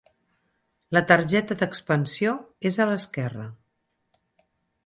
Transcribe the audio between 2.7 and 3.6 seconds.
és a l'esquerra.